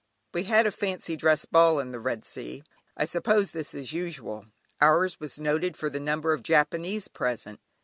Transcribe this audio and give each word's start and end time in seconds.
We 0.33 0.45
had 0.45 0.65
a 0.65 0.71
fancy 0.71 1.15
dress 1.15 1.45
ball 1.45 1.79
in 1.79 1.91
the 1.91 1.99
Red 1.99 2.25
Sea: 2.25 2.63
I 2.97 3.05
suppose 3.05 3.51
this 3.51 3.75
is 3.75 3.93
usual. 3.93 4.47
Ours 4.81 5.19
was 5.19 5.39
noted 5.39 5.77
for 5.77 5.91
the 5.91 5.99
number 5.99 6.33
of 6.33 6.41
Japanese 6.41 7.07
present. 7.07 7.59